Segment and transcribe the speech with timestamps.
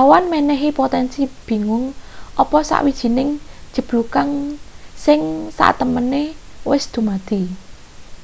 [0.00, 1.84] awan menehi potensi bingung
[2.42, 3.28] apa sawijining
[3.74, 4.28] jeblugan
[5.04, 5.20] sing
[5.58, 6.22] satemene
[6.70, 7.40] wis dumadi